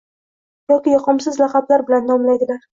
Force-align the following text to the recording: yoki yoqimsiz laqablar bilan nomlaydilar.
yoki 0.73 0.95
yoqimsiz 0.95 1.39
laqablar 1.43 1.87
bilan 1.93 2.13
nomlaydilar. 2.15 2.69